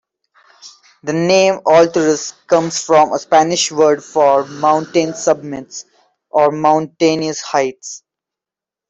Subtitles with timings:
[1.03, 5.85] The name Alturas comes from a Spanish word for "mountain summits"
[6.31, 8.01] or "mountainous heights.